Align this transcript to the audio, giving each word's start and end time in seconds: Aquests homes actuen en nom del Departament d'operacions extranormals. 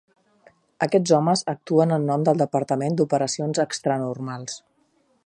Aquests 0.85 1.13
homes 1.17 1.43
actuen 1.53 1.93
en 1.97 2.09
nom 2.13 2.25
del 2.29 2.41
Departament 2.43 2.97
d'operacions 3.01 3.63
extranormals. 3.69 4.57